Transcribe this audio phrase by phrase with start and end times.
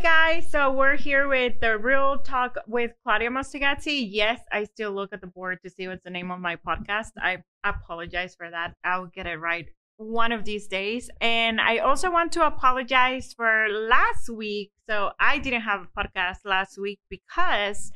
[0.00, 0.50] guys.
[0.50, 4.08] So we're here with the Real Talk with Claudia Mostigazzi.
[4.10, 7.10] Yes, I still look at the board to see what's the name of my podcast.
[7.18, 8.72] I apologize for that.
[8.82, 9.66] I'll get it right
[9.98, 11.10] one of these days.
[11.20, 14.70] And I also want to apologize for last week.
[14.88, 17.92] So I didn't have a podcast last week because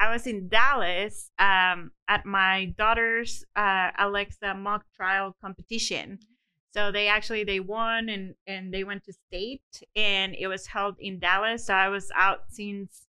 [0.00, 6.18] I was in Dallas um, at my daughter's uh, Alexa mock trial competition.
[6.74, 9.62] So they actually they won and and they went to state
[9.94, 11.66] and it was held in Dallas.
[11.66, 13.06] So I was out since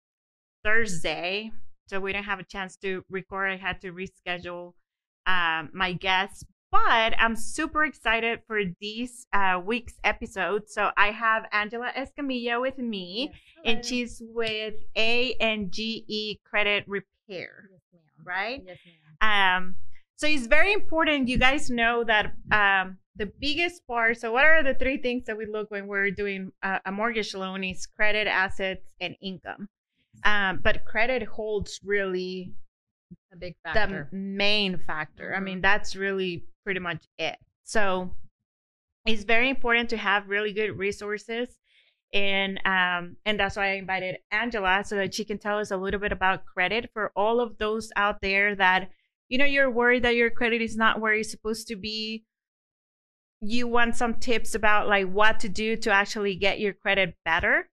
[0.65, 1.51] Thursday.
[1.89, 3.51] So we didn't have a chance to record.
[3.51, 4.75] I had to reschedule
[5.27, 10.69] um, my guests, but I'm super excited for this uh, week's episode.
[10.69, 16.39] So I have Angela Escamilla with me, yes, and she's with A and G E
[16.45, 18.03] Credit Repair, yes, ma'am.
[18.25, 18.63] right?
[18.67, 18.79] Yes,
[19.21, 19.57] ma'am.
[19.59, 19.75] Um,
[20.17, 21.29] so it's very important.
[21.29, 24.19] You guys know that um, the biggest part.
[24.19, 27.35] So what are the three things that we look when we're doing a, a mortgage
[27.35, 27.65] loan?
[27.65, 29.69] Is credit, assets, and income.
[30.25, 32.53] Um, but credit holds really
[33.33, 34.09] a big factor.
[34.11, 35.35] the main factor.
[35.35, 37.37] I mean, that's really pretty much it.
[37.65, 38.15] So
[39.07, 41.49] it's very important to have really good resources.
[42.15, 45.77] And um, and that's why I invited Angela so that she can tell us a
[45.77, 48.91] little bit about credit for all of those out there that
[49.29, 52.25] you know you're worried that your credit is not where it's supposed to be.
[53.41, 57.69] You want some tips about like what to do to actually get your credit better.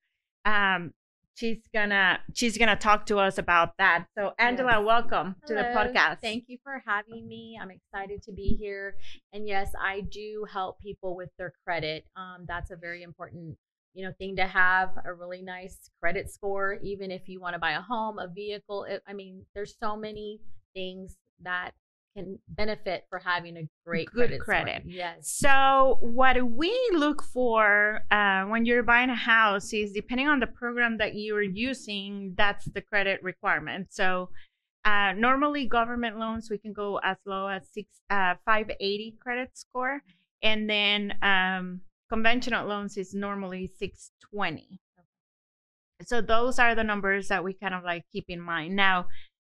[0.45, 0.94] Um,
[1.33, 4.05] she's gonna she's gonna talk to us about that.
[4.16, 4.86] So Angela, Yes.
[4.86, 6.21] welcome to the podcast.
[6.21, 7.58] Thank you for having me.
[7.59, 8.95] I'm excited to be here.
[9.33, 12.05] And yes, I do help people with their credit.
[12.16, 13.58] Um, that's a very important,
[13.95, 17.59] you know, thing to have a really nice credit score, even if you want to
[17.59, 18.83] buy a home, a vehicle.
[18.83, 20.41] It, I mean, there's so many
[20.75, 21.71] things that
[22.16, 24.35] can benefit for having a great Good credit.
[24.41, 24.45] score.
[24.45, 24.83] credit.
[24.85, 25.30] Yes.
[25.38, 30.47] So, what we look for uh, when you're buying a house is depending on the
[30.47, 33.87] program that you're using, that's the credit requirement.
[33.92, 34.30] So,
[34.86, 40.02] uh, normally government loans we can go as low as six uh, 580 credit score,
[40.42, 44.80] and then um, conventional loans is normally 620.
[46.04, 48.75] So those are the numbers that we kind of like keep in mind.
[48.75, 49.05] Now,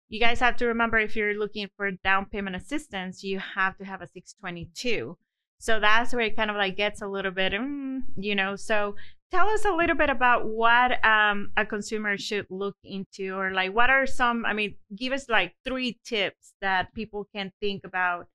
[0.09, 3.85] you guys have to remember if you're looking for down payment assistance, you have to
[3.85, 5.17] have a 622.
[5.57, 8.55] So that's where it kind of like gets a little bit, mm, you know.
[8.55, 8.95] So
[9.31, 13.73] tell us a little bit about what um, a consumer should look into, or like
[13.73, 18.27] what are some, I mean, give us like three tips that people can think about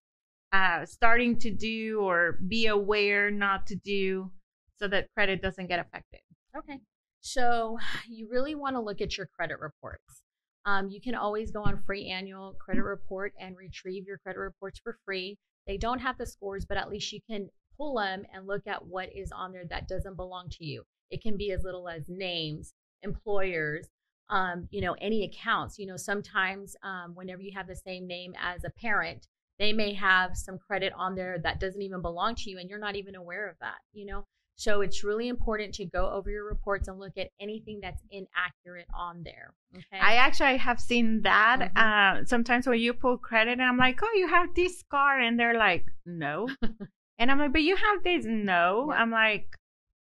[0.52, 4.30] uh, starting to do or be aware not to do
[4.78, 6.20] so that credit doesn't get affected.
[6.56, 6.80] Okay.
[7.20, 7.78] So
[8.08, 10.22] you really want to look at your credit reports.
[10.70, 14.78] Um, you can always go on free annual credit report and retrieve your credit reports
[14.78, 15.36] for free.
[15.66, 18.86] They don't have the scores, but at least you can pull them and look at
[18.86, 20.84] what is on there that doesn't belong to you.
[21.10, 22.72] It can be as little as names,
[23.02, 23.88] employers,
[24.28, 25.76] um, you know, any accounts.
[25.76, 29.26] You know, sometimes um, whenever you have the same name as a parent,
[29.58, 32.78] they may have some credit on there that doesn't even belong to you, and you're
[32.78, 33.78] not even aware of that.
[33.92, 34.24] You know,
[34.60, 38.86] so it's really important to go over your reports and look at anything that's inaccurate
[38.94, 39.54] on there.
[39.74, 39.98] Okay.
[39.98, 41.58] I actually have seen that.
[41.74, 41.76] Mhm.
[41.82, 45.38] Uh, sometimes when you pull credit, and I'm like, "Oh, you have this car," and
[45.40, 46.46] they're like, "No,"
[47.18, 49.00] and I'm like, "But you have this." No, Yeah.
[49.00, 49.46] I'm like,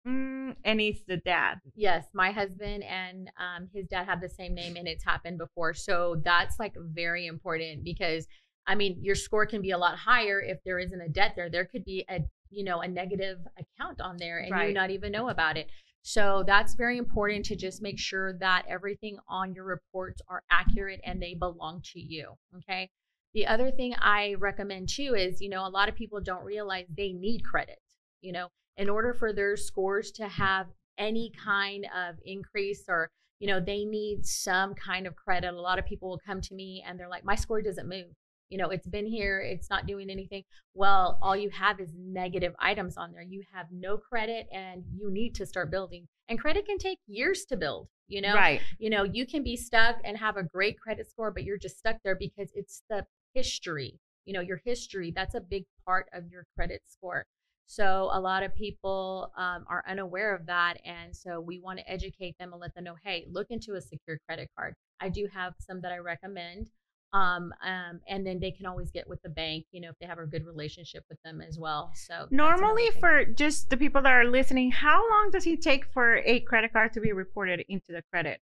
[0.06, 1.62] mm, and it's the dad.
[1.76, 5.74] yes, my husband and um, his dad have the same name, and it's happened before.
[5.74, 8.28] So that's like very important because
[8.68, 11.50] I mean, your score can be a lot higher if there isn't a debt there.
[11.50, 15.12] There could be a you know a negative account on there, and you not even
[15.12, 15.70] know about it.
[16.02, 21.02] So that's very important to just make sure that everything on your reports are accurate
[21.04, 22.34] and they belong to you.
[22.58, 22.90] Okay.
[23.34, 26.86] The other thing I recommend too is, you know, a lot of people don't realize
[26.96, 27.80] they need credit,
[28.22, 30.68] you know, in order for their scores to have
[30.98, 33.10] any kind of increase or,
[33.40, 35.54] you know, they need some kind of credit.
[35.54, 38.08] A lot of people will come to me and they're like, my score doesn't move.
[38.50, 40.44] You know, it's been here, it's not doing anything.
[40.74, 43.22] Well, all you have is negative items on there.
[43.22, 46.08] You have no credit and you need to start building.
[46.28, 48.34] And credit can take years to build, you know?
[48.34, 48.62] right?
[48.80, 51.78] you know you can be stuck and have a great credit score but you're just
[51.78, 56.28] stuck there because it's the history you know your history that's a big part of
[56.30, 57.26] your credit score
[57.66, 61.90] so a lot of people um, are unaware of that and so we want to
[61.90, 65.28] educate them and let them know hey look into a secure credit card i do
[65.32, 66.70] have some that i recommend
[67.14, 70.06] um, um, and then they can always get with the bank you know if they
[70.06, 74.14] have a good relationship with them as well so Normally, for just the people that
[74.14, 77.92] are listening, how long does it take for a credit card to be reported into
[77.92, 78.40] the credit?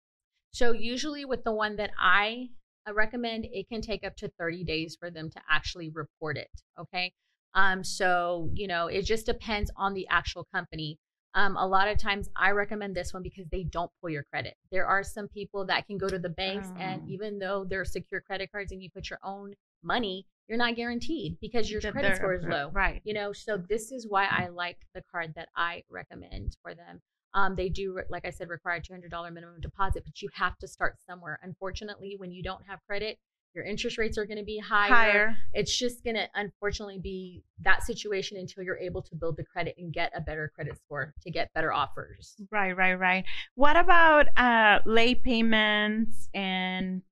[0.53, 2.51] So usually with the one that I
[2.93, 6.51] recommend, it can take up to 30 days for them to actually report it.
[6.79, 7.13] Okay.
[7.55, 10.99] Um, so you know, it just depends on the actual company.
[11.35, 14.55] Um, a lot of times I recommend this one because they don't pull your credit.
[14.71, 17.09] There are some people that can go to the banks and Oh.
[17.09, 21.39] even though they're secure credit cards and you put your own money, you're not guaranteed
[21.41, 22.71] because your credit score is low.
[22.71, 23.01] Right.
[23.05, 27.01] You know, so this is why I like the card that I recommend for them.
[27.33, 30.69] Um, they do, like I said, require a $200 minimum deposit, but you have to
[30.69, 31.41] start somewhere.
[31.43, 33.19] Unfortunately, when you don't have credit,
[33.55, 34.91] your interest rates are going to be higher.
[34.91, 35.37] Higher.
[35.53, 39.77] It's just going to unfortunately be that situation until you're able to build the credit
[39.79, 42.35] and get a better credit score to get better offers.
[42.51, 43.25] Right, right, right.
[43.55, 47.03] What about uh late payments and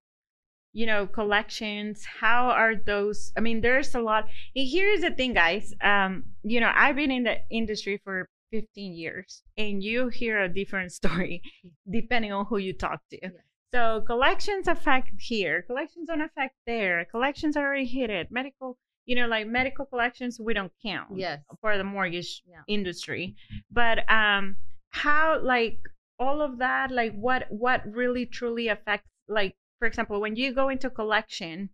[0.73, 2.05] you know collections?
[2.05, 3.33] How are those?
[3.37, 4.25] I mean, there's a lot.
[4.55, 5.73] Here's the thing, guys.
[5.81, 10.49] Um, you know, I've been in the industry for 15 years, and you hear a
[10.49, 11.43] different story
[11.91, 13.19] depending on who you talk to.
[13.23, 13.29] Yeah.
[13.75, 17.05] So collections affect here, collections don't affect there.
[17.07, 18.31] Collections already hit it.
[18.31, 18.77] Medical,
[19.07, 21.41] you know, like medical collections, we don't count Yes.
[21.61, 22.63] for the mortgage Yeah.
[22.69, 23.35] industry
[23.71, 24.57] but um
[24.91, 25.79] how like
[26.19, 30.69] all of that like what what really truly affects like for example when you go
[30.69, 31.69] into collection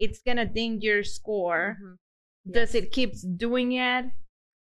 [0.00, 1.98] it's gonna ding your score Mhm.
[2.50, 4.06] does it keeps doing it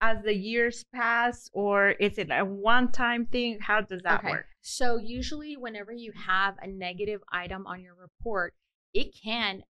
[0.04, 4.32] as the years pass or is it a one time thing how does that Okay.
[4.32, 8.54] work So usually whenever you have a negative item on your report,
[8.94, 9.64] it can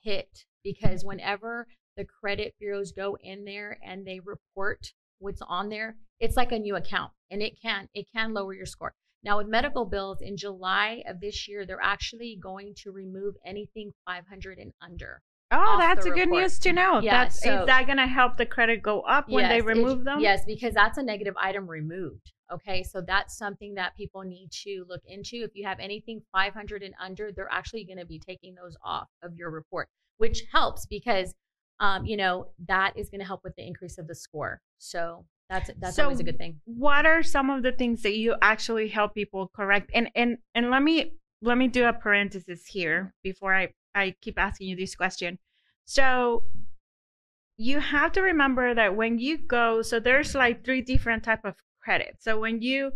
[0.00, 1.66] hit because whenever
[1.96, 6.58] the credit bureaus go in there and they report what's on there, it's like a
[6.58, 8.92] new account and it can it can lower your score.
[9.24, 13.92] Now with medical bills in July of this year, they're actually going to remove anything
[14.06, 15.22] 500 and under.
[15.54, 18.46] Oh that's a good news to know Yeah, that's so- is that gonna help the
[18.46, 21.66] credit go up when they Yes, it- remove them Yes, because that's a negative item
[21.66, 22.32] removed.
[22.52, 25.36] Okay, so that's something that people need to look into.
[25.42, 29.08] If you have anything 500 and under, they're actually going to be taking those off
[29.22, 31.34] of your report, which helps because,
[31.80, 34.60] um, you know, that is going to help with the increase of the score.
[34.78, 36.60] So that's that's So always a good thing.
[36.66, 40.70] what are some of the things that you actually help people correct and and and
[40.70, 44.94] let me let me do a parenthesis here before i i keep asking you this
[44.94, 45.38] question
[45.84, 46.44] so
[47.56, 51.54] you have to remember that when you go so there's like three different type of
[51.82, 52.90] credit so when you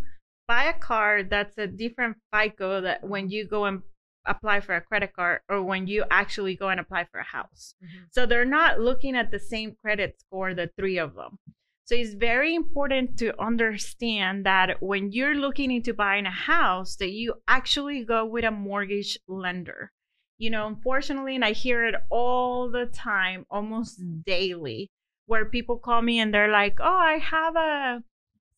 [0.48, 3.82] buy a car, that's a different fico that when you go and
[4.24, 7.74] apply for a credit card or when you actually go and apply for a house
[7.82, 8.04] mm-hmm.
[8.10, 11.38] so they're not looking at the same credit score, the three of them.
[11.84, 17.12] So it's very important to understand that when you're looking into buying a house, that
[17.12, 19.90] you actually go with a mortgage lender.
[20.38, 24.90] You know, unfortunately, and I hear it all the time, almost daily,
[25.26, 28.02] where people call me and they're like, "Oh, I have a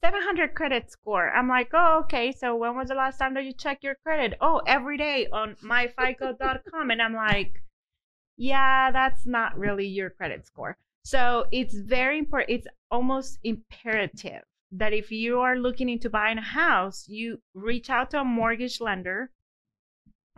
[0.02, 2.32] 700 credit score." I'm like, "Oh, okay.
[2.32, 5.56] So when was the last time that you checked your credit?" "Oh, every day on
[5.64, 7.62] myfico.com." and I'm like,
[8.40, 10.78] yeah, that's not really your credit score.
[11.04, 12.50] So it's very important.
[12.50, 14.42] It's almost imperative
[14.72, 18.80] that if you are looking into buying a house, you reach out to a mortgage
[18.80, 19.30] lender.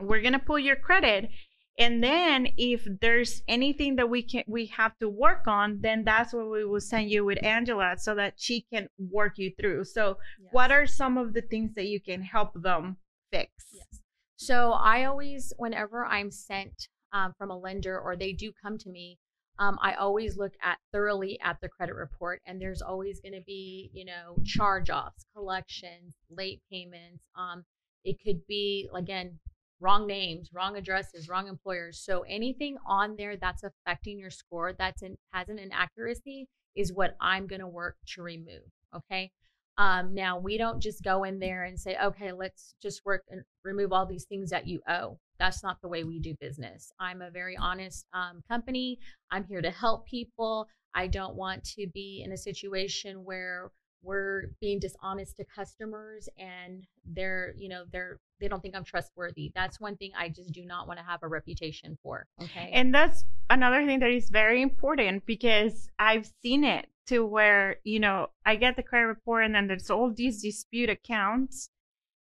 [0.03, 1.31] We're going to pull your credit.
[1.79, 6.35] And then if there's anything that we can we have to work on, then that's
[6.35, 9.85] what we will send you with Angela so that she can work you through.
[9.85, 10.19] So
[10.51, 12.99] what are some of the things that you can help them
[13.31, 13.51] fix?
[13.73, 14.03] Yes.
[14.37, 18.91] So I always, whenever I'm sent um, from a lender or they do come to
[18.91, 19.19] me,
[19.59, 23.45] um, I always look at thoroughly at the credit report, and there's always going to
[23.47, 27.23] be, you know, charge-offs, collections, late payments.
[27.37, 27.65] Um,
[28.05, 29.39] it could be again
[29.83, 32.01] wrong names, wrong addresses, wrong employers.
[32.01, 37.17] So anything on there that's affecting your score that's in, has an inaccuracy is what
[37.21, 38.63] I'm going to work to remove.
[38.97, 39.31] Okay.
[39.79, 43.43] Um, now we don't just go in there and say, okay, let's just work and
[43.65, 45.19] remove all these things that you owe.
[45.39, 46.93] That's not the way we do business.
[47.01, 48.99] I'm a very honest um, company.
[49.31, 50.69] I'm here to help people.
[50.95, 53.71] I don't want to be in a situation where
[54.03, 59.53] we're being dishonest to customers and they're, you know, they're they don't think I'm trustworthy.
[59.55, 62.27] That's one thing I just do not want to have a reputation for.
[62.43, 62.71] Okay.
[62.73, 68.01] And that's another thing that is very important because I've seen it to where, you
[68.01, 71.71] know, I get the credit report and then there's all these dispute accounts.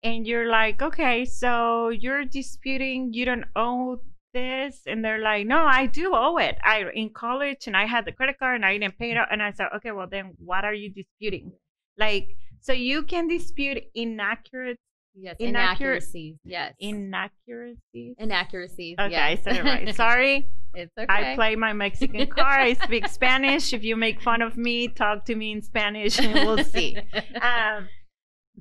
[0.01, 4.00] And you're like, okay, so you're disputing, you don't owe
[4.34, 4.82] this.
[4.88, 6.58] And they're like, no, I do owe it.
[6.63, 9.28] I in college and I had the credit card and I didn't pay it out.
[9.32, 11.51] And I said, okay, well, then what are you disputing?
[11.98, 12.30] Like,
[12.62, 14.80] so you can dispute inaccurate
[15.22, 16.38] yes, inaccuracies.
[16.44, 16.74] Yes.
[16.80, 18.16] inaccuracies.
[18.18, 18.96] inaccuracies.
[19.00, 19.96] Okay, I said it right.
[19.96, 20.48] Sorry.
[20.74, 21.32] it's okay.
[21.32, 22.62] I play my Mexican card.
[22.62, 23.74] I speak Spanish.
[23.74, 26.98] If you make fun of me, talk to me in Spanish and we'll see.
[27.42, 27.90] Um,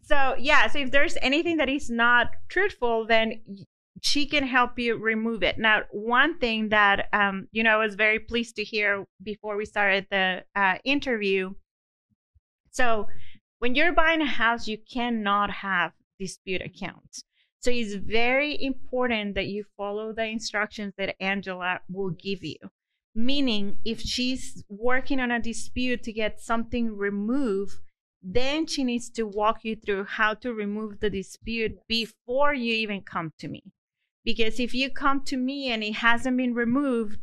[0.03, 3.43] so, yeah, so if there's anything that is not truthful, then
[4.03, 5.59] she can help you remove it.
[5.59, 9.65] Now, one thing that, um, you know, I was very pleased to hear before we
[9.65, 11.53] started the uh, interview.
[12.71, 13.09] So,
[13.59, 17.25] when you're buying a house, you cannot have dispute accounts.
[17.61, 22.57] So it's very important that you follow the instructions that Angela will give you.
[23.15, 27.75] Meaning, if she's working on a dispute to get something removed,
[28.23, 33.03] then she needs to walk you through how to remove the dispute before you even
[33.03, 33.63] come to me.
[34.25, 37.19] Because if you come to me and it hasn't been removed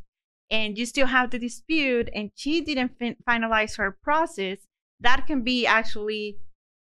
[0.50, 4.60] and you still have the dispute and she didn't fin- finalize her process,
[5.00, 6.38] that can be actually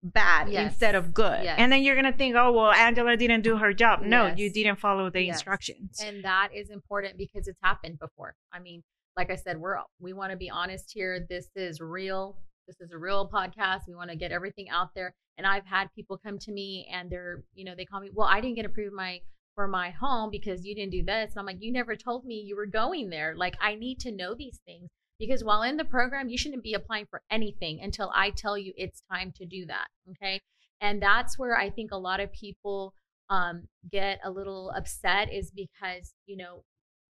[0.04, 0.72] bad Yes.
[0.72, 1.44] instead of good.
[1.44, 1.56] Yes.
[1.60, 4.02] And then you're going to think, oh, well, Angela didn't do her job.
[4.02, 4.38] No, Yes.
[4.40, 6.00] you didn't follow the instructions.
[6.04, 8.36] and that is important because it's happened before.
[8.54, 8.82] I mean,
[9.18, 11.26] like I said, we're we want to be honest here.
[11.28, 12.38] This is real.
[12.68, 13.82] This is a real podcast.
[13.88, 15.14] We want to get everything out there.
[15.38, 18.28] And I've had people come to me and they're, you know, they call me, well,
[18.28, 19.22] I didn't get approved my
[19.56, 21.32] for my home because you didn't do this.
[21.32, 23.34] And I'm like, you never told me you were going there.
[23.36, 26.74] Like, I need to know these things because while in the program, you shouldn't be
[26.74, 29.88] applying for anything until I tell you it's time to do that.
[30.12, 30.40] Okay.
[30.82, 32.94] And that's where I think a lot of people
[33.30, 36.64] um, get a little upset is because, you know,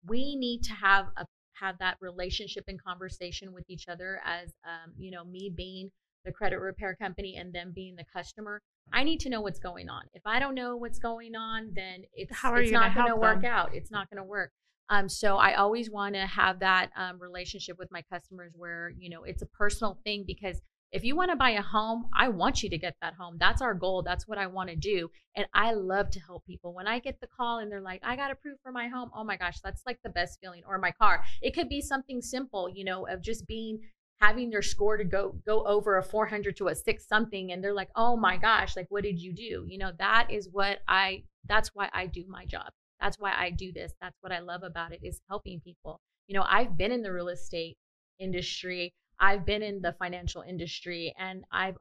[0.08, 1.26] we need to have a
[1.60, 5.90] have that relationship and conversation with each other as um, you know me being
[6.26, 8.62] the credit repair company and them being the customer
[8.94, 12.04] i need to know what's going on if i don't know what's going on then
[12.14, 13.52] it's, How are it's you not going to work them?
[13.52, 14.52] out it's not going to work
[14.90, 19.10] um, so i always want to have that um, relationship with my customers where you
[19.10, 22.64] know it's a personal thing because if you want to buy a home i want
[22.64, 25.46] you to get that home that's our goal that's what i want to do and
[25.54, 26.74] I love to help people.
[26.74, 29.24] When I get the call and they're like, I got approved for my home, oh
[29.24, 30.64] my gosh, that's like the best feeling.
[30.68, 31.24] Or my car.
[31.44, 33.82] It could be something simple, you know, of just being
[34.20, 37.74] having their score to go go over a 400 to a six something and they're
[37.74, 41.22] like oh my gosh like what did you do you know that is what i
[41.48, 44.64] that's why i do my job that's why i do this that's what i love
[44.64, 47.78] about it is helping people you know i've been in the real estate
[48.20, 51.78] industry i've been in the financial industry and i've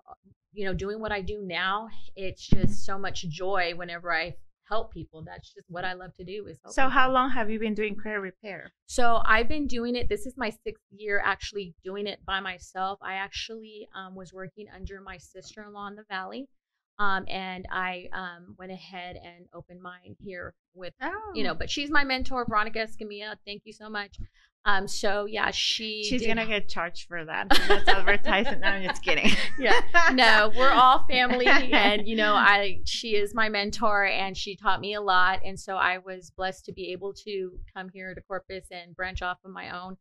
[0.57, 4.35] you know, doing what I do now, it's just so much joy whenever I
[4.69, 5.23] help people.
[5.23, 7.75] That's just what I love to do is help So, how long have you been
[7.75, 8.73] doing credit repair?
[8.87, 10.09] So I've been doing it.
[10.09, 12.99] This is my sixth year actually doing it by myself.
[13.03, 16.49] I actually um, was working under my sister-in-law in the valley.
[16.99, 21.69] Um, and I um, went ahead and opened mine here with, Oh, you know, but
[21.71, 23.37] she's my mentor, Veronica Escamilla.
[23.45, 24.19] Thank you so much.
[24.65, 27.49] Um, so yeah, she she's did- gonna get charged for that.
[27.69, 28.61] That's advertising.
[28.61, 29.31] No, I'm just kidding.
[29.61, 29.81] Yeah.
[30.13, 34.81] no, we're all family and you know, I she is my mentor and she taught
[34.81, 38.21] me a lot and so I was blessed to be able to come here to
[38.23, 39.99] Corpus and branch off on my own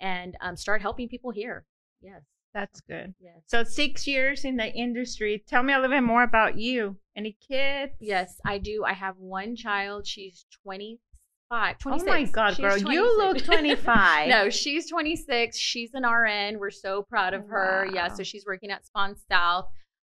[0.00, 1.64] and um, start helping people here.
[2.00, 2.22] Yes.
[2.58, 3.14] That's good.
[3.20, 3.36] Yes.
[3.46, 5.44] So six years in the industry.
[5.46, 6.96] Tell me a little bit more about you.
[7.16, 7.92] Any kids?
[8.00, 8.84] Yes, I do.
[8.84, 10.06] I have one child.
[10.08, 14.28] She's 25, Oh my God, She's girl, you look 25.
[14.28, 15.56] no, she's 26.
[15.56, 16.58] She's an RN.
[16.58, 17.86] We're so proud of her.
[17.94, 19.66] Yeah, so she's working at Spohn South.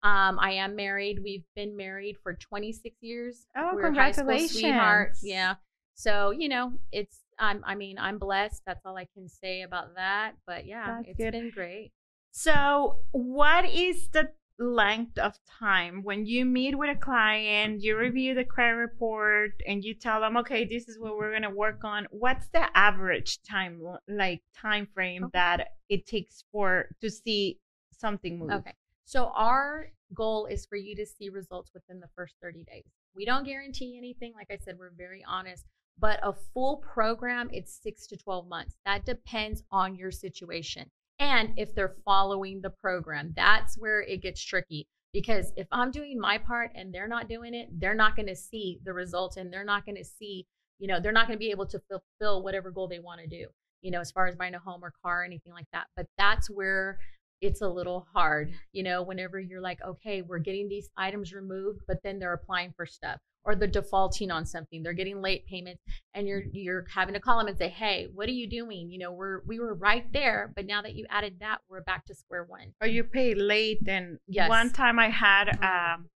[0.02, 1.20] Um, I am married.
[1.24, 3.46] We've been married for 26 years.
[3.56, 4.60] Oh, We're high school congratulations.
[4.60, 5.20] sweethearts.
[5.22, 5.54] Yeah.
[5.94, 8.62] So, you know, it's I'm I mean, I'm blessed.
[8.66, 10.32] That's all I can say about that.
[10.46, 11.32] But yeah, That's it's good.
[11.32, 11.92] been great.
[12.36, 18.34] So, what is the length of time when you meet with a client, you review
[18.34, 22.08] the credit report, and you tell them, okay, this is what we're gonna work on?
[22.10, 25.30] What's the average time, like time frame Okay.
[25.32, 27.60] that it takes for to see
[27.92, 28.50] something move?
[28.50, 28.74] Okay.
[29.04, 32.90] So our goal is for you to see results within the first 30 days.
[33.14, 34.32] We don't guarantee anything.
[34.34, 35.66] Like I said, we're very honest.
[36.00, 38.76] But a full program, it's six to 12 months.
[38.84, 40.90] That depends on your situation.
[41.18, 44.88] And if they're following the program, that's where it gets tricky.
[45.12, 48.34] Because if I'm doing my part and they're not doing it, they're not going to
[48.34, 50.46] see the results and they're not going to see,
[50.80, 53.28] you know, they're not going to be able to fulfill whatever goal they want to
[53.28, 53.46] do,
[53.80, 55.86] you know, as far as buying a home or car or anything like that.
[55.96, 56.98] But that's where
[57.44, 61.80] it's a little hard, you know, whenever you're like, okay, we're getting these items removed,
[61.86, 64.82] but then they're applying for stuff or they're defaulting on something.
[64.82, 65.82] They're getting late payments
[66.14, 68.90] and you're you're having to call them and say, "Hey, what are you doing?
[68.90, 72.06] You know, we're we were right there, but now that you added that, we're back
[72.06, 74.48] to square one." or you pay late and Yes.
[74.48, 75.62] one time i had Mhm.
[75.94, 76.08] um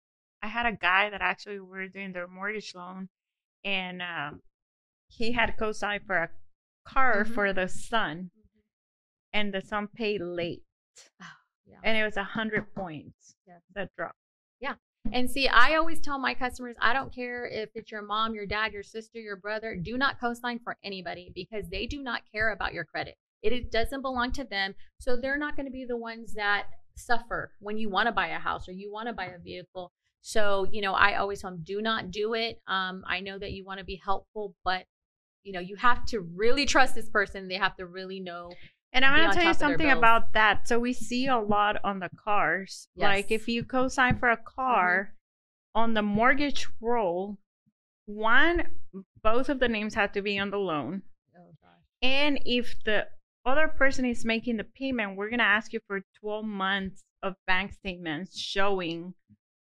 [0.43, 3.09] i had a guy that actually we were doing their mortgage loan
[3.65, 4.41] and um
[5.09, 6.31] he had co-signed for a
[6.85, 7.35] car Mhm.
[7.35, 8.31] for the son
[9.33, 10.63] and the son paid late
[11.67, 11.77] Yeah.
[11.85, 13.59] and it was a hundred points Yeah.
[13.75, 14.17] that dropped
[14.61, 14.75] Yeah.
[15.13, 18.47] And see, I always tell my customers, I don't care if it's your mom, your
[18.47, 22.51] dad, your sister, your brother, do not co-sign for anybody because they do not care
[22.51, 23.17] about your credit.
[23.43, 24.75] It, it doesn't belong to them.
[24.99, 28.29] So they're not going to be the ones that suffer when you want to buy
[28.29, 29.93] a house or you want to buy a vehicle.
[30.21, 32.61] So, you know, I always tell them, do not do it.
[32.67, 34.85] Um, I know that you want to be helpful, but
[35.45, 37.49] you know, you have to really trust this person.
[37.49, 38.51] They have to really know
[38.93, 40.67] And I'm gonna tell you top of their something about that.
[40.67, 42.89] So we see a lot on the cars.
[42.97, 45.81] Like if you co-sign for a car mm-hmm.
[45.81, 47.39] on the mortgage roll,
[48.07, 48.69] one,
[49.23, 51.03] both of the names have to be on the loan.
[51.37, 51.71] Oh gosh.
[52.03, 53.09] And if the
[53.45, 57.73] other person is making the payment, we're gonna ask you for 12 months of bank
[57.73, 59.15] statements showing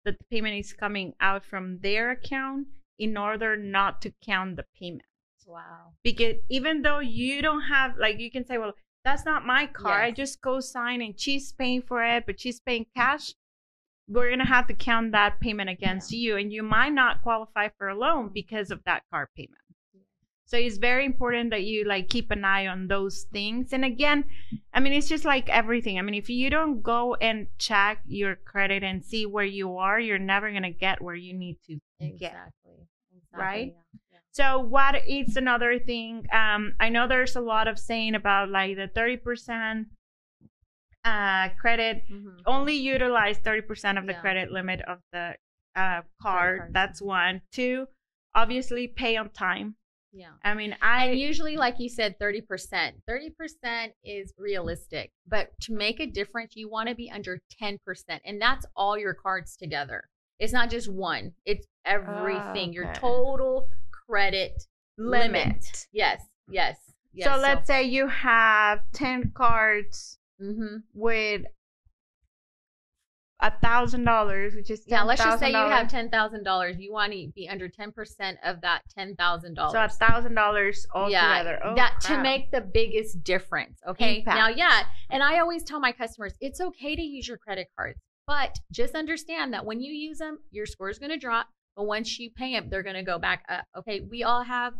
[0.05, 2.67] that the payment is coming out from their account
[2.99, 5.03] in order not to count the payment.
[5.45, 5.93] Wow.
[6.03, 10.01] Because even though you don't have like you can say, well, that's not my car.
[10.01, 13.33] I just go sign and she's paying for it, but she's paying cash.
[14.07, 17.89] We're gonna have to count that payment against you, and you might not qualify for
[17.89, 19.57] a loan because of that car payment.
[20.45, 23.71] So it's very important that you like keep an eye on those things.
[23.71, 24.25] And again,
[24.73, 25.97] I mean, it's just like everything.
[25.97, 29.99] I mean, if you don't go and check your credit and see where you are,
[29.99, 32.13] you're never gonna get where you need to get.
[32.13, 32.87] Exactly.
[33.15, 33.41] exactly.
[33.41, 33.73] Right?
[33.73, 33.99] Yeah.
[34.33, 36.25] So what is another thing?
[36.33, 39.85] Um, I know there's a lot of saying about like the 30%
[41.05, 42.03] uh, credit.
[42.09, 42.41] Mhm.
[42.45, 44.21] Only utilize 30% of the Yeah.
[44.21, 45.35] credit limit of the
[45.75, 46.71] uh, card.
[46.73, 47.41] That's one.
[47.51, 47.87] Two,
[48.35, 49.75] obviously pay on time.
[50.11, 50.33] Yeah.
[50.43, 53.01] I mean, I And usually, like you said, 30%.
[53.07, 55.11] 30% is realistic.
[55.27, 58.21] But to make a difference, you want to be under 10%.
[58.23, 60.07] And that's all your cards together.
[60.39, 62.71] It's not just one, it's everything.
[62.73, 62.99] Your Okay.
[62.99, 63.67] total
[64.07, 64.63] credit
[64.97, 65.31] limit.
[65.31, 65.87] limit.
[65.91, 66.21] Yes.
[66.49, 66.77] Yes.
[67.13, 67.27] yes.
[67.33, 71.43] so let's say you have 10 cards hmm with
[73.43, 76.79] a thousand dollars, which is Yeah, let's just say you have $10,000.
[76.79, 77.91] You want to be under 10%
[78.43, 79.71] of that $10,000.
[79.71, 81.59] so a thousand dollars altogether.
[81.63, 83.81] Oh, that to make the biggest difference.
[83.85, 84.19] Okay.
[84.19, 84.37] Impact.
[84.37, 87.99] Now, yeah, and I always tell my customers it's okay to use your credit cards,
[88.25, 91.47] but just understand that when you use them, your score is going to drop.
[91.75, 93.65] But once you pay them, they're going to go back up.
[93.77, 94.01] Okay.
[94.01, 94.73] We all have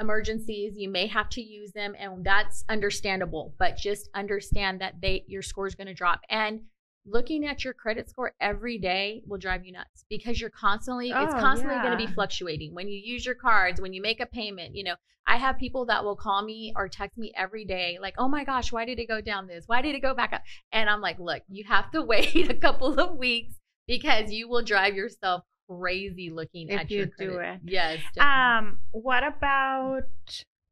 [0.00, 0.74] emergencies.
[0.76, 3.54] You may have to use them, and that's understandable.
[3.58, 6.60] But just understand that they your score is going to drop and.
[7.06, 11.34] Looking at your credit score every day will drive you nuts because you're constantly, it's
[11.34, 12.72] Oh, constantly going to be fluctuating.
[12.74, 14.94] When you use your cards, when you make a payment, you know,
[15.26, 18.44] I have people that will call me or text me every day, like, oh my
[18.44, 19.64] gosh, why did it go down this?
[19.66, 20.40] Why did it go back up?
[20.72, 23.54] And I'm like, look, you have to wait a couple of weeks
[23.86, 25.42] because you will drive yourself
[25.78, 27.40] crazy looking If at you your do credit.
[27.40, 27.60] it.
[27.64, 28.00] Yes.
[28.14, 28.68] definitely.
[28.68, 30.02] Um, what about?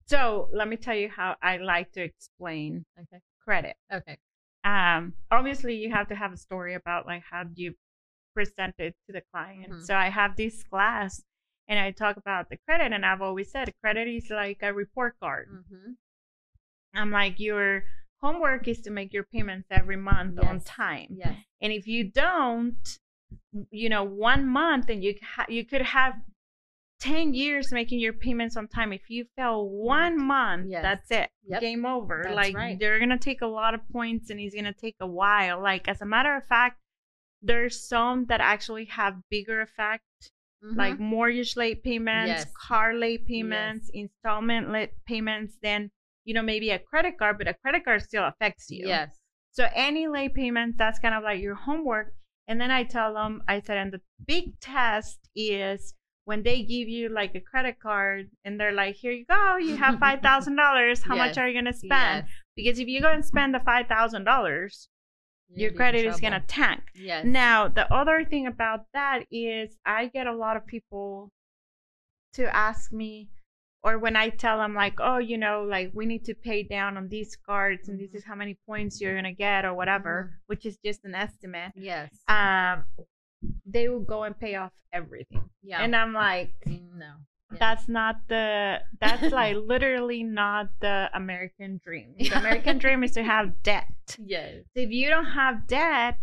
[0.06, 3.20] So let me tell you how I like to explain okay.
[3.44, 3.76] credit.
[3.92, 4.18] Okay.
[4.64, 7.74] Um, obviously you have to have a story about like how you
[8.34, 9.72] present it to the client.
[9.72, 9.86] Mhm.
[9.86, 11.22] So I have this class
[11.68, 15.14] and I talk about the credit, and I've always said credit is like a report
[15.20, 15.48] card.
[15.48, 15.92] hmm
[16.94, 17.84] I'm like your
[18.20, 21.06] homework is to make your payments every month on time.
[21.10, 21.34] Yes.
[21.60, 22.98] And if you don't,
[23.70, 26.14] you know, one month and you ha- you could have
[27.00, 28.92] 10 years making your payments on time.
[28.92, 30.82] If you fail one month, Yes.
[30.82, 31.30] that's it.
[31.48, 31.60] Yep.
[31.60, 32.22] Game over.
[32.24, 32.78] That's like right.
[32.78, 35.60] they're going to take a lot of points and it's going to take a while.
[35.60, 36.78] Like as a matter of fact,
[37.42, 40.04] there's some that actually have bigger effect
[40.64, 40.76] Mhm.
[40.76, 42.52] like mortgage late payments, Yes.
[42.56, 45.90] car late payments, installment late payments, then
[46.24, 48.86] you know maybe a credit card, but a credit card still affects you.
[48.86, 49.18] yes.
[49.50, 52.14] So any late payments, that's kind of like your homework.
[52.52, 55.94] And then I tell them, I said, and the big test is
[56.26, 59.74] when they give you like a credit card and they're like, here you go, you
[59.76, 61.02] have five thousand dollars.
[61.02, 62.26] How much are you gonna spend?
[62.26, 62.28] Yes.
[62.54, 64.90] Because if you go and spend the five thousand dollars,
[65.48, 66.82] your gonna be in credit is gonna tank.
[66.94, 67.24] Yes.
[67.24, 71.30] Now, the other thing about that is I get a lot of people
[72.34, 73.30] to ask me,
[73.84, 76.96] or when I tell them, like, oh, you know, like we need to pay down
[76.96, 78.12] on these cards and Mm-hmm.
[78.12, 81.14] this is how many points you're going to get or whatever, which is just an
[81.14, 82.10] estimate, Yes.
[82.28, 82.84] um,
[83.66, 85.42] they will go and pay off everything.
[85.62, 85.82] yeah.
[85.82, 87.06] And I'm like, no.
[87.50, 87.58] Yeah.
[87.58, 92.14] that's not the, that's like literally not the American dream.
[92.18, 94.16] The American dream is to have debt.
[94.18, 94.62] Yes.
[94.76, 96.18] If you don't have debt,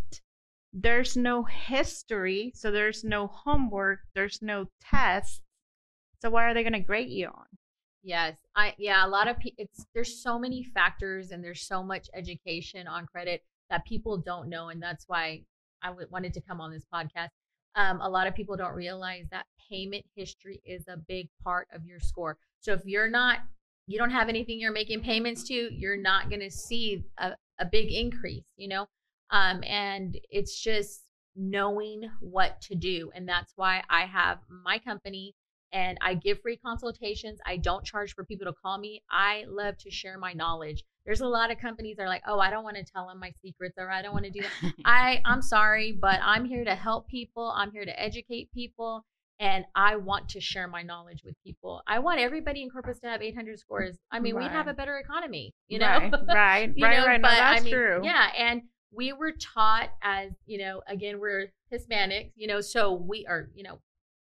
[0.71, 5.41] there's no history, so there's no homework, there's no tests.
[6.21, 7.45] So what are they going to grade you on?
[8.01, 9.65] Yes, I yeah, a lot of people.
[9.65, 14.47] It's there's so many factors and there's so much education on credit that people don't
[14.49, 15.43] know, and that's why
[15.81, 17.29] I w- wanted to come on this podcast.
[17.75, 21.85] Um, a lot of people don't realize that payment history is a big part of
[21.85, 22.37] your score.
[22.61, 23.39] So if you're not,
[23.85, 27.65] you don't have anything you're making payments to, you're not going to see a, a
[27.65, 28.47] big increase.
[28.55, 28.87] You know,
[29.29, 31.01] um, and it's just
[31.35, 35.35] knowing what to do, and that's why I have my company
[35.71, 37.39] and I give free consultations.
[37.45, 39.03] I don't charge for people to call me.
[39.11, 40.83] I love to share my knowledge.
[41.05, 43.19] There's a lot of companies that are like, "Oh, I don't want to tell them
[43.19, 46.63] my secrets or I don't want to do that." I I'm sorry, but I'm here
[46.63, 47.53] to help people.
[47.55, 49.05] I'm here to educate people
[49.39, 51.81] and I want to share my knowledge with people.
[51.87, 53.97] I want everybody in Corpus to have 800 scores.
[54.11, 55.85] I mean, we'd have a better economy, you know?
[55.85, 57.21] right, right, You right, know, right.
[57.21, 58.01] No, but that's I mean, true.
[58.03, 63.25] Yeah, and we were taught as, you know, again, we're Hispanic, you know, so we
[63.27, 63.79] are, you know,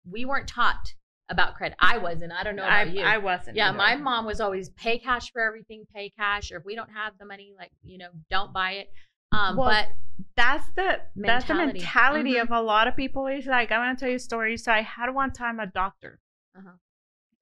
[0.08, 0.94] we weren't taught
[1.30, 1.76] about credit.
[1.80, 2.32] I wasn't.
[2.32, 3.02] I don't know I, about you.
[3.02, 3.56] I wasn't.
[3.56, 3.78] yeah, either.
[3.78, 7.12] my mom was always pay cash for everything, pay cash, or if we don't have
[7.18, 8.88] the money, like, you know, don't buy it.
[9.32, 9.88] Um, Well, but
[10.36, 11.78] that's the that's the Mentality.
[11.78, 12.42] mentality Mhm.
[12.42, 13.26] of a lot of people.
[13.28, 14.56] Is like I want to tell you a story.
[14.56, 16.18] So I had one time a doctor,
[16.58, 16.72] Uh-huh.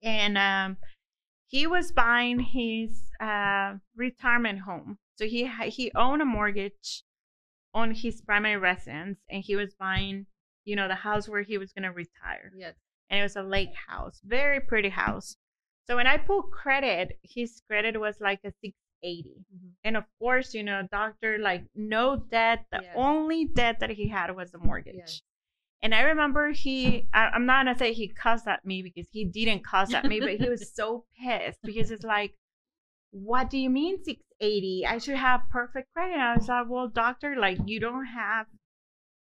[0.02, 0.76] and um,
[1.46, 4.98] he was buying his uh, retirement home.
[5.16, 7.02] So he he owned a mortgage
[7.74, 10.26] on his primary residence, and he was buying,
[10.66, 12.52] you know, the house where he was gonna retire.
[12.54, 12.74] yes.
[13.10, 15.36] And it was a lake house, very pretty house.
[15.86, 19.44] So when I pulled credit, his credit was like a 680.
[19.54, 19.70] Mhm.
[19.84, 22.66] And of course, you know, doctor like no debt.
[22.70, 22.92] The Yes.
[22.94, 24.96] only debt that he had was the mortgage.
[24.96, 25.22] Yes.
[25.80, 29.24] And I remember he, I, I'm not gonna say he cussed at me because he
[29.24, 32.34] didn't cuss at me, but he was so pissed because it's like,
[33.12, 34.84] what do you mean 680?
[34.86, 36.14] I should have perfect credit.
[36.14, 38.46] And I was like, well, doctor, like you don't have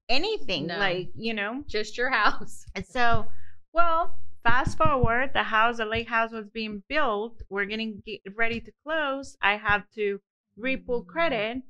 [0.08, 0.78] anything, No.
[0.78, 1.64] like you know.
[1.66, 2.64] Just your house.
[2.74, 3.26] And so,
[3.72, 7.40] well, fast forward, the house, the lake house was being built.
[7.48, 9.36] We're getting get ready to close.
[9.42, 10.20] I have to
[10.58, 11.62] repull credit,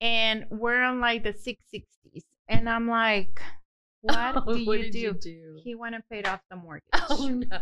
[0.00, 2.22] and we're on like the 660s.
[2.48, 3.40] And I'm like,
[4.02, 4.98] what do you did do?
[4.98, 5.60] you do?
[5.64, 6.84] He went and paid off the mortgage.
[7.10, 7.60] Oh no.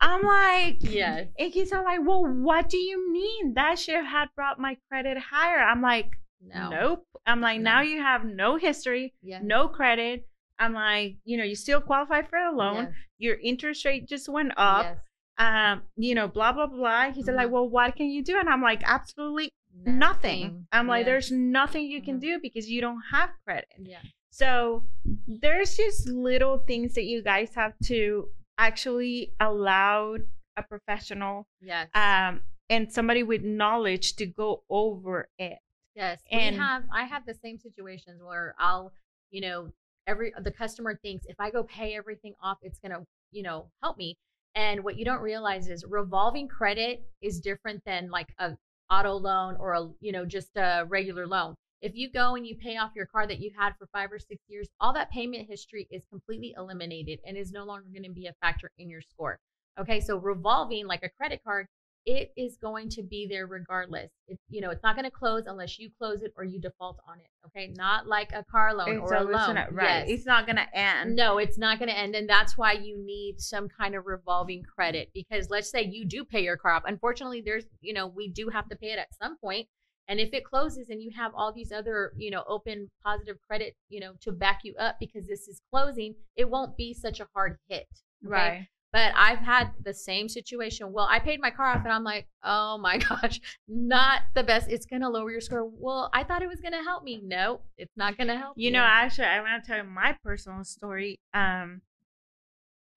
[0.00, 1.28] I'm like, Yes.
[1.38, 3.54] And he's all like, well, what do you mean?
[3.54, 5.58] That should have brought my credit higher.
[5.60, 6.10] I'm like,
[6.44, 6.68] No.
[6.70, 7.06] nope.
[7.26, 7.70] I'm like, No.
[7.70, 9.38] now you have no history, Yeah.
[9.42, 10.26] no credit.
[10.62, 12.84] I'm like, you know, you still qualify for a loan.
[12.84, 12.92] Yes.
[13.18, 14.84] Your interest rate just went up.
[14.84, 14.98] Yes.
[15.38, 17.10] Um, you know, blah blah blah.
[17.12, 18.38] He said like, well, what can you do?
[18.38, 19.48] And I'm like, absolutely
[19.84, 20.66] nothing.
[20.72, 22.20] I'm like, there's nothing you can Mhm.
[22.28, 23.68] do because you don't have credit.
[23.78, 24.02] Yeah.
[24.30, 24.84] So
[25.26, 30.16] there's just little things that you guys have to actually allow
[30.56, 31.88] a professional Yes.
[31.94, 35.58] um and somebody with knowledge to go over it.
[35.94, 36.84] Yes, And- we have.
[36.92, 38.92] I have the same situations where I'll,
[39.30, 39.72] you know,
[40.06, 43.96] every the customer thinks if I go pay everything off, it's gonna, you know, help
[43.96, 44.16] me.
[44.54, 48.56] And what you don't realize is revolving credit is different than like a
[48.90, 51.54] auto loan or a, you know, just a regular loan.
[51.80, 54.18] If you go and you pay off your car that you had for five or
[54.18, 58.10] six years, all that payment history is completely eliminated and is no longer going to
[58.10, 59.40] be a factor in your score.
[59.80, 61.66] Okay, so revolving like a credit card
[62.04, 64.10] it is going to be there regardless.
[64.26, 66.98] It, you know, it's not going to close unless you close it or you default
[67.08, 67.28] on it.
[67.46, 69.32] Okay, not like a car loan It's or a loan.
[69.54, 70.08] gonna- right.
[70.08, 70.10] Yes.
[70.10, 71.14] It's not gonna end.
[71.14, 74.62] No, it's not going to end, and that's why you need some kind of revolving
[74.62, 75.10] credit.
[75.14, 76.82] Because let's say you do pay your car off.
[76.86, 79.68] Unfortunately, there's you know we do have to pay it at some point,
[80.08, 83.76] and if it closes and you have all these other you know open positive credit
[83.88, 87.28] you know to back you up because this is closing, it won't be such a
[87.34, 87.86] hard hit.
[88.24, 88.32] okay?
[88.32, 88.66] Right.
[88.92, 90.92] But I've had the same situation.
[90.92, 94.70] Well, I paid my car off and I'm like, oh my gosh, not the best.
[94.70, 95.64] It's going to lower your score.
[95.64, 97.20] Well, I thought it was going to help me.
[97.24, 100.16] No, it's not going to help You know, actually, I want to tell you my
[100.22, 101.20] personal story.
[101.32, 101.80] Um,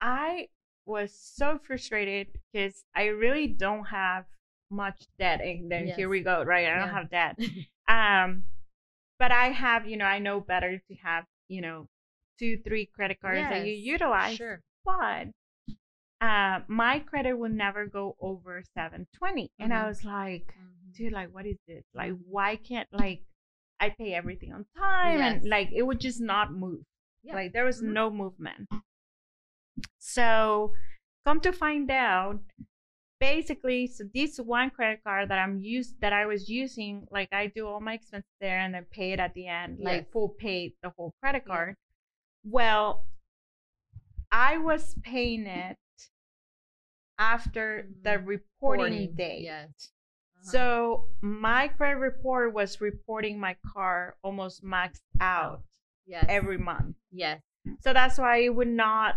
[0.02, 0.50] I
[0.86, 4.26] was so frustrated because I really don't have
[4.70, 5.42] much debt.
[5.42, 5.96] And then Yes.
[5.96, 6.68] here we go, right?
[6.68, 6.94] I don't Yeah.
[6.94, 7.40] have debt.
[7.88, 8.44] um,
[9.18, 11.88] but I have, you know, I know better to have, you know,
[12.38, 14.36] two, three credit cards that you utilize.
[14.36, 14.62] Sure.
[14.84, 15.28] But
[16.26, 19.50] uh, my credit will never go over 720.
[19.60, 19.88] And I Mhm.
[19.88, 20.96] was like, Mhm.
[20.96, 21.84] dude, like, what is this?
[21.94, 23.22] Like, why can't like
[23.80, 26.84] I pay everything on time and like it would just not move.
[27.24, 27.36] Yeah.
[27.36, 27.94] Like there was Mhm.
[27.94, 28.70] no movement.
[30.00, 30.74] So
[31.26, 32.40] come to find out,
[33.20, 37.48] basically, so this one credit card that I'm used that I was using, like I
[37.48, 40.74] do all my expenses there and then pay it at the end, like full pay
[40.82, 41.54] the whole credit Yeah.
[41.54, 41.76] card.
[42.44, 43.06] Well,
[44.32, 45.78] I was paying it
[47.18, 48.26] after the Mhm.
[48.28, 49.42] reporting date.
[49.44, 49.70] Yes.
[50.38, 50.52] Uh-huh.
[50.52, 55.64] So my credit report was reporting my car almost maxed out
[56.06, 56.26] yes.
[56.30, 56.96] every month.
[57.12, 57.42] yes.
[57.82, 59.16] So that's why it would not.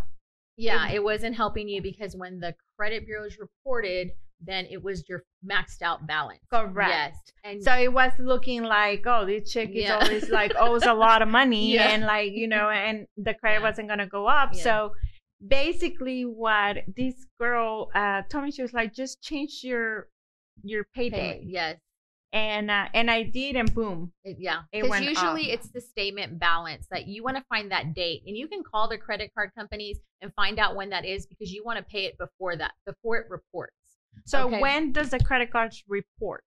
[0.56, 5.22] Yeah, it wasn't helping you because when the credit bureaus reported, then it was your
[5.44, 6.40] maxed out balance.
[6.50, 6.90] Correct.
[6.90, 7.16] Yes.
[7.44, 9.98] And So it was looking like, oh, this chick is Yeah.
[9.98, 11.90] always like owes a lot of money, Yeah.
[11.90, 13.68] and like you know, and the credit Yeah.
[13.68, 14.54] wasn't gonna go up.
[14.54, 14.94] So
[15.46, 20.08] basically, what this girl uh, told me, she was like, just change your
[20.62, 21.76] your payday, payment, yes.
[22.32, 25.58] and uh, and I did, and boom, It, yeah, because went usually up.
[25.60, 28.88] it's the statement balance that you want to find that date, and you can call
[28.88, 32.04] the credit card companies and find out when that is because you want to pay
[32.06, 33.74] it before that, before it reports.
[34.24, 34.60] So Okay.
[34.60, 36.42] when does the credit cards report?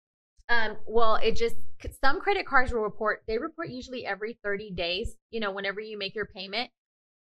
[0.49, 1.55] Um, well, it just
[2.03, 3.23] some credit cards will report.
[3.29, 5.15] They report usually every thirty days.
[5.31, 6.71] You know, whenever you make your payment.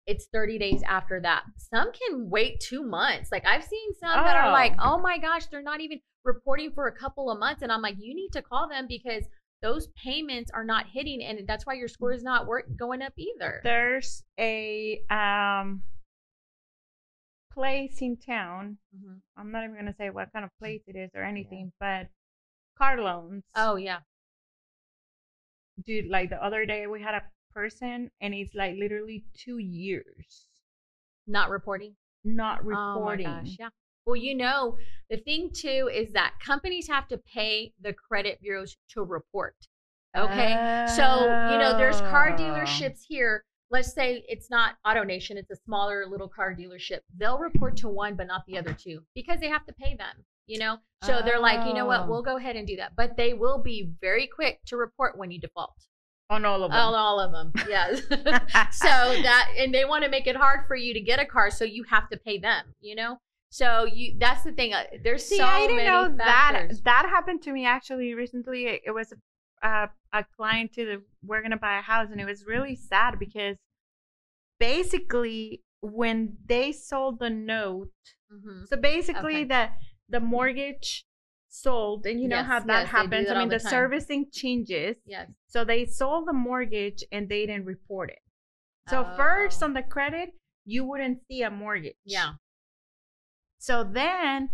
[0.06, 1.44] It's 30 days after that.
[1.56, 3.30] Some can wait two months.
[3.32, 4.94] Like I've seen some that are like, Oh.
[4.96, 7.62] oh my gosh, they're not even reporting for a couple of months.
[7.62, 9.24] And I'm like, you need to call them because
[9.62, 11.22] those payments are not hitting.
[11.22, 13.60] And that's why your score is not work- going up either.
[13.64, 15.82] There's a um
[17.52, 18.78] place in town.
[18.94, 19.20] Mhm.
[19.36, 22.08] I'm not even gonna say what kind of place it is or anything, but
[22.76, 23.44] car loans.
[23.54, 24.00] Oh, yeah.
[25.84, 27.22] dude, like the other day we had a
[27.54, 30.48] person and it's like literally two years
[31.26, 31.94] Not reporting.
[32.24, 33.26] not Oh reporting.
[33.26, 33.68] gosh, yeah.
[34.06, 34.76] Well, you know,
[35.08, 39.56] the thing too is that companies have to pay the credit bureaus to report.
[40.16, 40.86] Okay.
[40.94, 41.02] So,
[41.50, 42.36] you know, there's car Oh.
[42.38, 43.44] dealerships here.
[43.70, 47.00] Let's say it's not AutoNation, it's a smaller little car dealership.
[47.16, 50.24] They'll report to one, but not the other two because they have to pay them,
[50.46, 50.78] you know?
[51.02, 52.06] So they're like, you know what, Oh.
[52.08, 52.94] we'll go ahead and do that.
[52.94, 55.74] But they will be very quick to report when you default.
[56.30, 56.80] On all of them.
[56.80, 57.52] On all of them.
[57.68, 58.00] Yes.
[58.08, 58.86] so
[59.22, 61.50] that, and they want to make it hard for you to get a car.
[61.50, 63.18] So you have to pay them, you know?
[63.50, 64.72] So you, that's the thing.
[64.74, 66.52] uh, There's See, so I didn't many know that.
[66.54, 66.80] factors.
[66.82, 68.66] That happened to me actually recently.
[68.66, 72.20] It, it was a, uh, a client to the we're gonna buy a house, and
[72.20, 73.56] it was really sad because
[74.58, 77.90] basically when they sold the note,
[78.32, 78.66] Mhm.
[78.68, 79.44] so basically Okay.
[79.44, 79.70] the
[80.08, 81.04] the mortgage
[81.54, 83.26] sold, and you know Yes, how that yes, happens.
[83.28, 84.96] that I mean, the the, servicing changes.
[85.06, 85.28] Yes.
[85.46, 88.22] So they sold the mortgage and they didn't report it.
[88.88, 89.66] So first Oh.
[89.66, 90.30] on the credit,
[90.66, 91.96] you wouldn't see a mortgage.
[92.04, 92.34] Yeah.
[93.58, 94.50] So then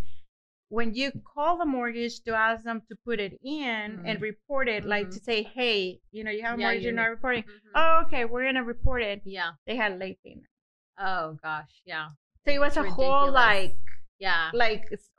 [0.69, 4.03] when you call the mortgage to ask them to put it in Mhm.
[4.07, 5.15] and report it, like Mhm.
[5.15, 7.43] to say, hey, you know, you have a Yeah, mortgage, you you're not reporting.
[7.43, 7.71] Mhm.
[7.75, 9.23] Oh, okay, we're gonna report it.
[9.25, 9.53] Yeah.
[9.67, 10.47] They had late payment.
[10.99, 11.83] Oh gosh.
[11.85, 12.11] Yeah.
[12.45, 13.75] So it was a whole like
[14.19, 14.51] Yeah.
[14.55, 15.11] like it's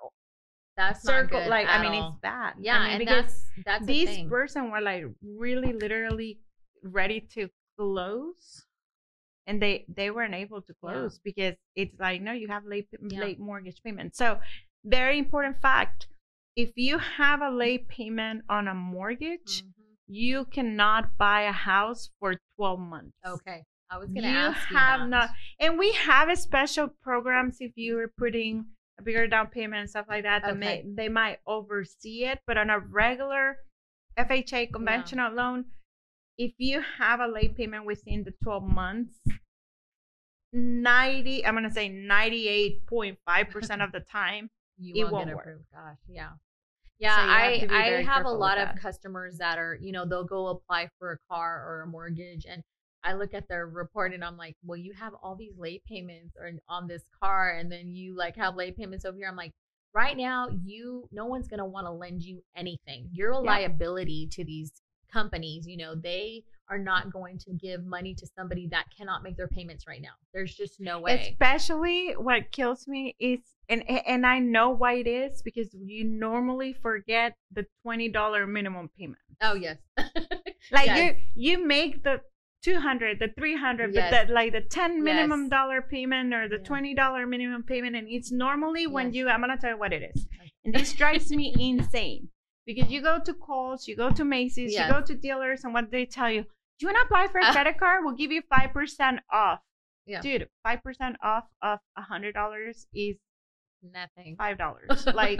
[0.77, 2.11] That's circle not good like I mean all.
[2.13, 2.53] it's bad.
[2.59, 6.39] Yeah, I mean, and because that's that's these person were like really literally
[6.83, 8.65] ready to close
[9.47, 10.89] and they they weren't able to Yeah.
[10.93, 13.19] close because it's like no you have late Yeah.
[13.21, 14.39] late mortgage payment so
[14.85, 16.07] very important fact
[16.55, 19.73] if you have a late payment on a mortgage Mhm.
[20.07, 23.63] you cannot buy a house for 12 months Okay.
[23.89, 25.09] I was gonna you ask you have that.
[25.09, 25.29] not
[25.59, 28.65] and we have a special programs if you are putting
[29.01, 32.57] a bigger down payment and stuff like that that may they might oversee it but
[32.57, 33.57] on a regular
[34.17, 35.65] fha conventional loan
[36.37, 39.19] if you have a late payment within the 12 months
[40.53, 45.45] 90 i'm going to say 98.5% of the time you it won't, won't get work.
[45.45, 45.65] approved.
[45.71, 46.29] Gosh, yeah.
[46.99, 47.29] Yeah, So you
[47.69, 48.81] have I I have a lot of that.
[48.81, 52.63] customers that are, you know, they'll go apply for a car or a mortgage and
[53.03, 56.35] I look at their report and I'm like, well, you have all these late payments
[56.39, 59.27] or on this car and then you like have late payments over here.
[59.27, 59.53] I'm like,
[59.93, 63.09] right now, you no one's gonna want to lend you anything.
[63.11, 63.51] You're a Yeah.
[63.51, 64.71] liability to these
[65.11, 65.67] companies.
[65.67, 69.47] You know, they are not going to give money to somebody that cannot make their
[69.49, 70.13] payments right now.
[70.33, 71.27] There's just no way.
[71.29, 76.71] especially what kills me is and and i know why it is because you normally
[76.73, 79.77] forget the $20 minimum payment oh yes.
[80.71, 81.15] like Yes.
[81.35, 82.21] you you make the
[82.63, 84.11] 200 the 300 Yes.
[84.11, 85.49] but the like the 10 minimum Yes.
[85.49, 86.63] dollar payment or the Yeah.
[86.63, 89.15] 20 dollar minimum payment and it's normally when Yes.
[89.15, 90.27] you i'm gonna tell you what it is
[90.63, 92.29] and this drives me insane
[92.67, 95.89] because you go to Kohl's, you go to Macy's, you go to Dillard's, and what
[95.89, 96.47] they tell you, do
[96.81, 97.51] you want to apply for a Uh.
[97.51, 98.05] credit card?
[98.05, 99.61] We'll give you five percent off.
[100.05, 100.21] Yeah.
[100.21, 103.17] Dude, five percent off of a hundred dollars is
[103.81, 104.35] Nothing.
[104.37, 105.05] five dollars.
[105.15, 105.39] like,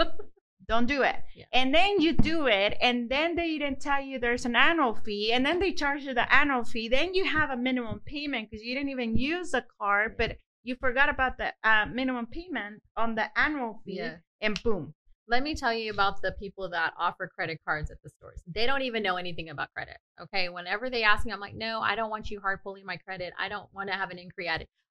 [0.68, 1.16] don't do it.
[1.36, 1.46] Yeah.
[1.54, 5.32] And then you do it, and then they didn't tell you there's an annual fee,
[5.34, 6.88] and then they charge you the annual fee.
[6.88, 10.76] Then you have a minimum payment because you didn't even use the card, but you
[10.80, 14.18] forgot about the uh, minimum payment on the annual fee, Yeah.
[14.42, 14.94] and boom.
[15.28, 18.42] Let me tell you about the people that offer credit cards at the stores.
[18.48, 19.98] They don't even know anything about credit.
[20.22, 20.50] Okay.
[20.50, 23.32] Whenever they ask me, I'm like, no, I don't want you hard pulling my credit.
[23.40, 24.50] I don't want to have an increase.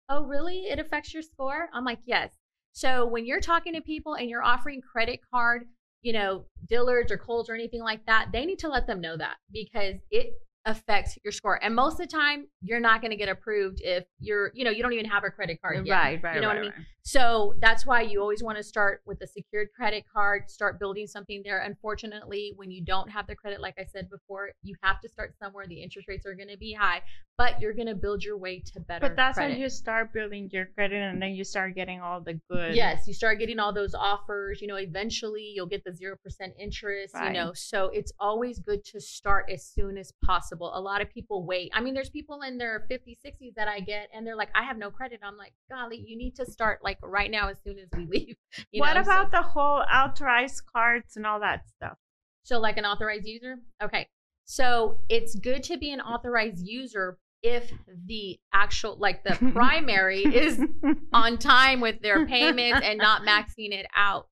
[0.09, 0.61] Oh, really?
[0.69, 1.69] It affects your score?
[1.75, 2.31] I'm like, yes.
[2.73, 5.67] So when you're talking to people and you're offering credit card,
[6.03, 9.17] you know, Dillard's or Kohl's or anything like that, they need to let them know
[9.17, 10.33] that because it
[10.67, 11.63] affects your score.
[11.63, 14.71] And most of the time, you're not going to get approved if you're, you know,
[14.71, 15.95] you don't even have a credit card yet.
[15.95, 16.71] Right, right, You know what I mean?
[16.71, 16.87] right.
[17.03, 21.07] So that's why you always want to start with a secured credit card, start building
[21.07, 21.61] something there.
[21.61, 25.35] Unfortunately, when you don't have the credit, like I said before, you have to start
[25.39, 25.67] somewhere.
[25.67, 27.03] The interest rates are going to be high,
[27.39, 29.55] but you're going to build your way to better But that's credit.
[29.55, 32.75] when you start building your credit, and then you start getting all the good.
[32.75, 34.61] Yes, you start getting all those offers.
[34.61, 36.17] You know, eventually you'll get the 0%
[36.59, 37.53] interest, you know.
[37.55, 40.71] So it's always good to start as soon as possible.
[40.75, 41.71] A lot of people wait.
[41.75, 44.65] I mean, there's people in their 50s, 60s that I get, and they're like, I
[44.65, 45.21] have no credit.
[45.23, 48.37] I'm like, golly, you need to start like right now as soon as we leave.
[48.73, 49.03] You what know?
[49.03, 51.97] So- about the whole authorized cards and all that stuff?
[52.43, 53.57] So, like an authorized user?
[53.83, 54.09] Okay.
[54.45, 57.73] So, it's good to be an authorized user, if
[58.07, 60.61] the actual like the primary is
[61.13, 64.29] on time with their payments and not maxing it out.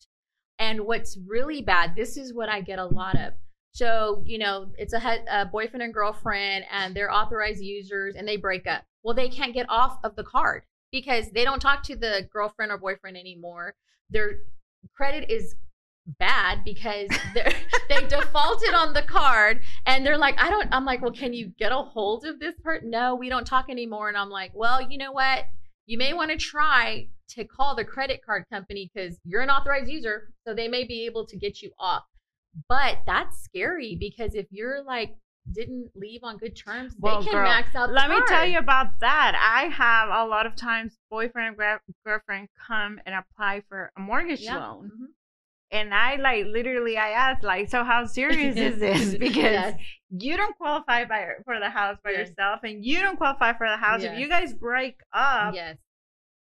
[0.59, 3.33] And what's really bad, this is what I get a lot of.
[3.73, 8.37] So, you know, it's a, a boyfriend and girlfriend and they're authorized users and they
[8.37, 8.83] break up.
[9.05, 12.73] Well, they can't get off of the card because they don't talk to the girlfriend
[12.73, 13.75] or boyfriend anymore.
[14.11, 14.39] Their
[14.97, 15.55] credit is
[16.19, 17.53] bad because they're,
[17.89, 21.53] they defaulted on the card and they're like, I don't, I'm like, well, can you
[21.59, 22.91] get a hold of this person?
[22.91, 24.09] No, we don't talk anymore.
[24.09, 25.45] And I'm like, well, you know what?
[25.87, 29.91] You may want to try to call the credit card company because you're an authorized
[29.91, 30.33] user.
[30.47, 32.05] So they may be able to get you off.
[32.69, 35.15] But that's scary because if you're like,
[35.53, 37.91] didn't leave on good terms, Well, they can girl, max out.
[37.93, 39.35] Let me tell you about that.
[39.41, 44.41] I have a lot of times boyfriend and girlfriend come and apply for a mortgage
[44.41, 44.59] Yeah.
[44.59, 44.91] loan.
[44.95, 45.07] Mhm.
[45.71, 49.15] And I like literally I asked like, so how serious is this?
[49.19, 49.81] Because Yes.
[50.11, 52.29] you don't qualify by, for the house by Yes.
[52.29, 54.03] yourself, and you don't qualify for the house.
[54.03, 55.77] If you guys break up, yes.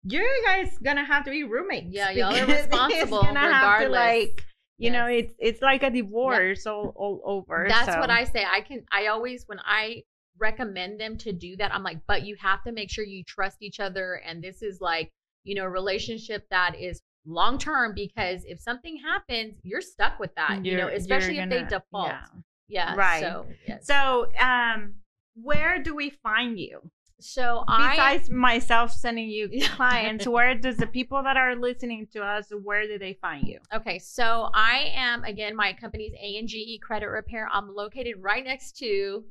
[0.04, 1.88] you guys gonna have to be roommates.
[1.94, 3.98] Yeah, y'all are responsible gonna have to regardless.
[4.28, 4.44] like,
[4.78, 7.66] you know, it's it's like a divorce all all over.
[7.68, 8.00] That's so.
[8.00, 8.44] what I say.
[8.44, 10.02] I can I always when I
[10.38, 13.58] recommend them to do that, I'm like, but you have to make sure you trust
[13.60, 15.12] each other and this is like,
[15.44, 20.34] you know, a relationship that is long term because if something happens, you're stuck with
[20.34, 20.64] that.
[20.64, 22.08] you know, You're- especially you're if they default.
[22.08, 22.24] yeah.
[22.68, 22.94] Yeah.
[22.96, 23.20] Right.
[23.20, 23.86] So yes.
[23.86, 24.94] So, um,
[25.34, 26.90] where do we find you?
[27.22, 32.22] So I Besides myself sending you clients, where does the people that are listening to
[32.22, 33.60] us, where do they find you?
[33.72, 35.54] Okay, so I am again.
[35.54, 37.48] My company's A and G Credit Repair.
[37.52, 39.24] I'm located right next to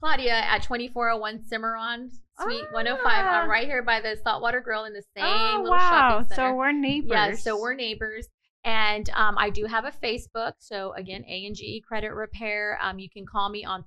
[0.00, 3.00] Claudia at 2401 Cimarron Suite 105.
[3.04, 3.42] Ah.
[3.42, 5.78] I'm right here by the Saltwater Grill in the same oh, little wow.
[5.78, 6.50] shopping center.
[6.50, 7.10] So we're neighbors.
[7.10, 8.28] Yeah, so we're neighbors.
[8.64, 10.54] And um, I do have a Facebook.
[10.58, 12.78] So again, A and G Credit Repair.
[12.82, 13.84] Um, you can call me on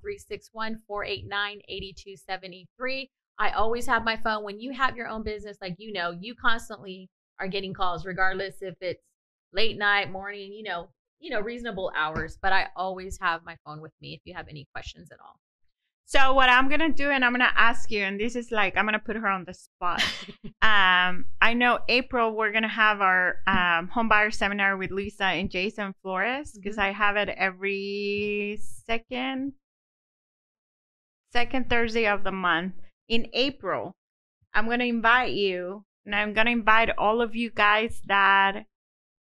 [0.88, 3.08] 361-489-8273.
[3.38, 4.44] I always have my phone.
[4.44, 7.08] When you have your own business, like you know, you constantly
[7.40, 9.02] are getting calls, regardless if it's
[9.52, 10.88] late night, morning, you know,
[11.20, 12.38] you know, reasonable hours.
[12.40, 15.40] But I always have my phone with me if you have any questions at all.
[16.06, 18.84] So what I'm gonna do, and I'm gonna ask you, and this is like I'm
[18.84, 20.02] gonna put her on the spot.
[20.62, 25.50] um, I know April we're gonna have our um, home buyer seminar with Lisa and
[25.50, 26.82] Jason Flores because Mhm.
[26.82, 29.54] I have it every second
[31.32, 32.74] second Thursday of the month
[33.08, 33.94] in April.
[34.52, 38.66] I'm gonna invite you, and I'm gonna invite all of you guys that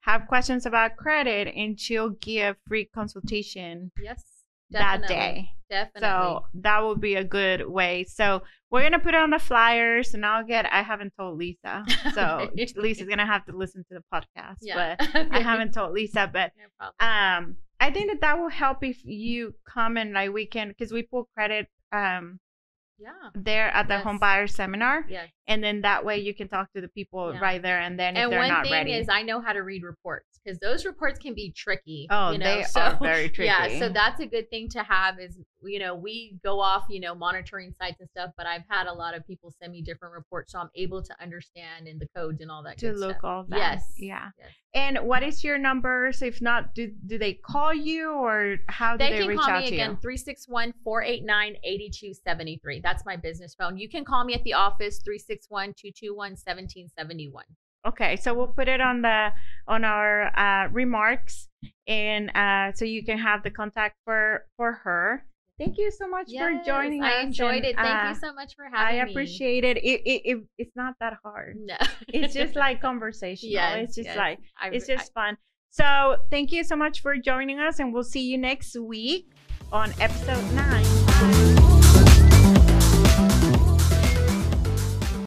[0.01, 4.23] have questions about credit, and she'll give free consultation Yes,
[4.71, 5.51] that day.
[5.69, 6.01] Definitely.
[6.01, 8.03] So that would be a good way.
[8.03, 10.65] So we're gonna put it on the flyers, and I'll get.
[10.65, 12.49] I haven't told Lisa, so.
[12.75, 14.57] Lisa's gonna have to listen to the podcast.
[14.61, 16.29] yeah, But I haven't told Lisa.
[16.31, 20.45] But No um, I think that that will help if you come and like we
[20.45, 22.39] can because we pull credit um
[22.97, 23.09] yeah.
[23.35, 25.25] there at the home buyer seminar, Yeah.
[25.47, 27.39] and then that way you can talk to the people Yeah.
[27.39, 28.93] right there and then if and they're one thing ready.
[28.93, 32.07] is I know how to read reports because those reports can be tricky.
[32.09, 32.57] oh, you know?
[32.57, 33.45] they so, are very tricky.
[33.47, 36.99] Yeah, so that's a good thing to have is you know, we go off, you
[36.99, 40.13] know, monitoring sites and stuff, but I've had a lot of people send me different
[40.13, 43.23] reports so I'm able to understand and the codes and all that to look stuff.
[43.23, 43.57] all that.
[43.57, 43.93] Yes.
[43.97, 44.29] Yeah.
[44.39, 44.49] Yes.
[44.73, 46.11] And what is your number?
[46.13, 49.39] So if not, do do they call you or how do They they, can reach
[49.39, 49.97] call out me to again, you?
[49.97, 52.79] 361 489 8273.
[52.79, 53.77] That's my business phone.
[53.77, 57.43] You can call me at the office, 361 221 1771.
[57.85, 59.29] Okay, so we'll put it on the
[59.67, 61.49] on our uh, remarks,
[61.87, 65.25] and uh, so you can have the contact for for her.
[65.65, 67.13] Thank you so much for joining us.
[67.13, 67.75] I enjoyed and, it.
[67.75, 69.01] Thank uh, you so much for having me.
[69.01, 69.77] I appreciate it.
[69.77, 70.43] It, it, it.
[70.57, 71.55] It's not that hard.
[71.59, 71.75] No.
[72.07, 73.53] It's just like conversational.
[73.53, 74.17] Yes, it's just yes.
[74.17, 75.37] like I, it's I- just fun.
[75.69, 79.31] So thank you so much for joining us, and we'll see you next week
[79.71, 80.83] on episode nine.
[81.05, 81.60] Bye.